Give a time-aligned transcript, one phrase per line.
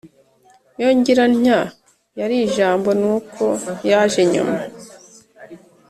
[0.79, 1.59] Iyo ngira ntya
[2.19, 3.45] yari ijambo ni uko
[3.89, 4.57] yaje nyuma.